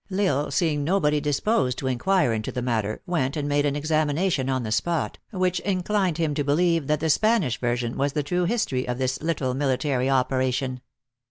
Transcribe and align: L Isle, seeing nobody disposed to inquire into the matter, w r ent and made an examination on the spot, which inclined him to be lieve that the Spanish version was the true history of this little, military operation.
L 0.09 0.19
Isle, 0.25 0.49
seeing 0.49 0.83
nobody 0.83 1.21
disposed 1.21 1.77
to 1.77 1.85
inquire 1.85 2.33
into 2.33 2.51
the 2.51 2.63
matter, 2.63 3.03
w 3.05 3.21
r 3.21 3.25
ent 3.25 3.37
and 3.37 3.47
made 3.47 3.67
an 3.67 3.75
examination 3.75 4.49
on 4.49 4.63
the 4.63 4.71
spot, 4.71 5.19
which 5.31 5.59
inclined 5.59 6.17
him 6.17 6.33
to 6.33 6.43
be 6.43 6.53
lieve 6.53 6.87
that 6.87 7.01
the 7.01 7.09
Spanish 7.11 7.59
version 7.59 7.95
was 7.95 8.13
the 8.13 8.23
true 8.23 8.45
history 8.45 8.87
of 8.87 8.97
this 8.97 9.21
little, 9.21 9.53
military 9.53 10.09
operation. 10.09 10.81